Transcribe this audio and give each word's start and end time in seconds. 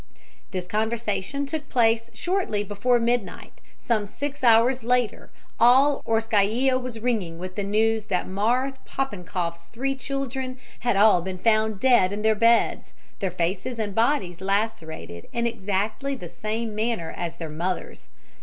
This 0.49 0.65
conversation 0.65 1.45
took 1.45 1.69
place 1.69 2.09
shortly 2.15 2.63
before 2.63 2.99
midnight; 2.99 3.61
some 3.77 4.07
six 4.07 4.43
hours 4.43 4.83
later 4.83 5.29
all 5.59 6.01
Orskaia 6.07 6.79
was 6.79 6.99
ringing 6.99 7.37
with 7.37 7.53
the 7.53 7.61
news 7.63 8.07
that 8.07 8.27
Marthe 8.27 8.83
Popenkoff's 8.83 9.65
three 9.65 9.93
children 9.93 10.57
had 10.79 10.95
all 10.97 11.21
been 11.21 11.37
found 11.37 11.79
dead 11.79 12.11
in 12.11 12.23
their 12.23 12.33
beds, 12.33 12.93
their 13.19 13.29
faces 13.29 13.77
and 13.77 13.93
bodies 13.93 14.41
lacerated 14.41 15.27
in 15.33 15.45
exactly 15.45 16.15
the 16.15 16.29
same 16.29 16.73
manner 16.73 17.13
as 17.15 17.35
their 17.37 17.47
mother's. 17.47 18.07